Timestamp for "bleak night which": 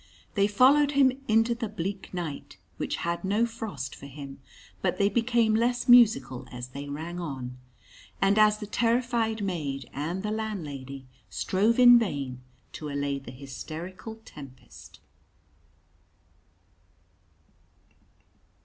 1.69-2.95